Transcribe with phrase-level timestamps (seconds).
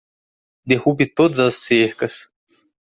[0.65, 2.31] Derrube todas as cercas.